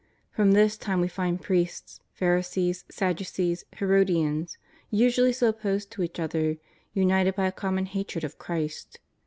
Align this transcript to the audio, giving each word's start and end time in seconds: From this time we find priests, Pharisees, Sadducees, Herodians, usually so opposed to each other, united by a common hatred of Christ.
From 0.31 0.53
this 0.53 0.77
time 0.77 0.99
we 0.99 1.07
find 1.07 1.39
priests, 1.39 1.99
Pharisees, 2.11 2.85
Sadducees, 2.89 3.65
Herodians, 3.73 4.57
usually 4.89 5.31
so 5.31 5.49
opposed 5.49 5.91
to 5.91 6.01
each 6.01 6.19
other, 6.19 6.57
united 6.91 7.35
by 7.35 7.45
a 7.45 7.51
common 7.51 7.85
hatred 7.85 8.23
of 8.23 8.39
Christ. 8.39 8.99